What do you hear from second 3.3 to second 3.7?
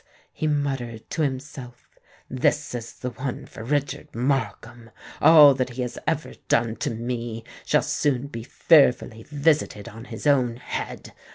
for